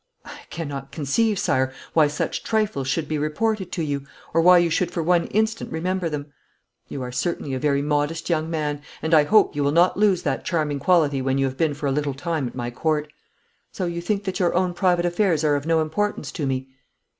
'I 0.25 0.31
cannot 0.49 0.91
conceive, 0.91 1.37
Sire, 1.37 1.71
why 1.93 2.07
such 2.07 2.41
trifles 2.43 2.87
should 2.87 3.07
be 3.07 3.19
reported 3.19 3.71
to 3.73 3.83
you, 3.83 4.01
or 4.33 4.41
why 4.41 4.57
you 4.57 4.71
should 4.71 4.89
for 4.89 5.03
one 5.03 5.25
instant 5.27 5.71
remember 5.71 6.09
them.' 6.09 6.33
'You 6.87 7.03
are 7.03 7.11
certainly 7.11 7.53
a 7.53 7.59
very 7.59 7.83
modest 7.83 8.27
young 8.27 8.49
man, 8.49 8.81
and 9.03 9.13
I 9.13 9.25
hope 9.25 9.55
you 9.55 9.63
will 9.63 9.71
not 9.71 9.97
lose 9.97 10.23
that 10.23 10.43
charming 10.43 10.79
quality 10.79 11.21
when 11.21 11.37
you 11.37 11.45
have 11.45 11.55
been 11.55 11.75
for 11.75 11.85
a 11.85 11.91
little 11.91 12.15
time 12.15 12.47
at 12.47 12.55
my 12.55 12.71
Court. 12.71 13.13
So 13.71 13.85
you 13.85 14.01
think 14.01 14.23
that 14.23 14.39
your 14.39 14.55
own 14.55 14.73
private 14.73 15.05
affairs 15.05 15.43
are 15.43 15.55
of 15.55 15.67
no 15.67 15.81
importance 15.81 16.31
to 16.31 16.47
me?' 16.47 16.69